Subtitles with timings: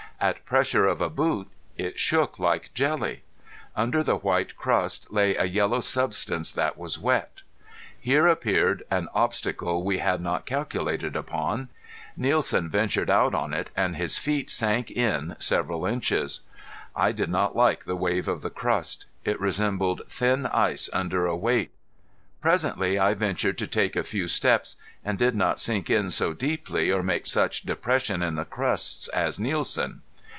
[0.23, 3.23] At pressure of a boot it shook like jelly.
[3.75, 7.41] Under the white crust lay a yellow substance that was wet.
[7.99, 11.69] Here appeared an obstacle we had not calculated upon.
[12.15, 16.41] Nielsen ventured out on it and his feet sank in several inches.
[16.95, 19.07] I did not like the wave of the crust.
[19.25, 21.71] It resembled thin ice under a weight.
[22.41, 26.91] Presently I ventured to take a few steps, and did not sink in so deeply
[26.91, 30.03] or make such depression in the crust as Nielsen.